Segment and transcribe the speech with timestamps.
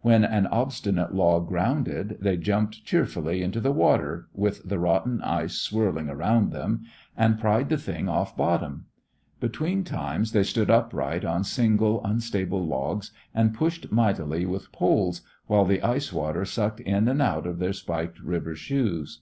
[0.00, 5.56] When an obstinate log grounded, they jumped cheerfully into the water with the rotten ice
[5.56, 8.86] swirling around them and pried the thing off bottom.
[9.38, 15.66] Between times they stood upright on single, unstable logs and pushed mightily with poles, while
[15.66, 19.20] the ice water sucked in and out of their spiked river shoes.